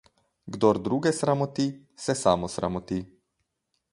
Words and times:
Kdor 0.53 0.79
druge 0.87 1.11
sramoti, 1.17 1.67
se 2.05 2.15
sam 2.21 2.43
osramoti. 2.49 3.01